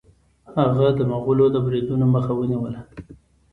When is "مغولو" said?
1.11-1.45